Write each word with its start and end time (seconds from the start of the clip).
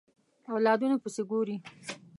اولادونو 0.53 0.97
پسې 1.03 1.21
ګوري 1.29 1.57